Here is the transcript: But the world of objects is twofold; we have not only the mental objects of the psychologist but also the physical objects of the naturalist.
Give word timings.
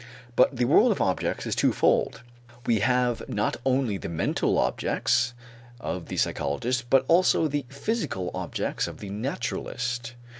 But 0.35 0.55
the 0.55 0.65
world 0.65 0.91
of 0.91 0.99
objects 0.99 1.45
is 1.45 1.55
twofold; 1.55 2.23
we 2.65 2.79
have 2.79 3.21
not 3.29 3.57
only 3.63 3.99
the 3.99 4.09
mental 4.09 4.57
objects 4.57 5.35
of 5.79 6.07
the 6.07 6.17
psychologist 6.17 6.85
but 6.89 7.05
also 7.07 7.47
the 7.47 7.67
physical 7.69 8.31
objects 8.33 8.87
of 8.87 8.97
the 8.97 9.11
naturalist. 9.11 10.15